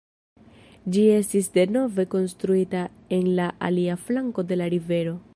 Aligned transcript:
Ĝi 0.93 1.03
estis 1.17 1.49
denove 1.57 2.05
konstruita 2.15 2.81
en 3.17 3.29
la 3.41 3.49
alia 3.69 3.99
flanko 4.07 4.47
de 4.53 4.59
la 4.63 4.71
rivero. 4.77 5.15